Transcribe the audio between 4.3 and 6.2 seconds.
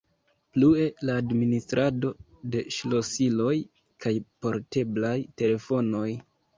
porteblaj telefonoj.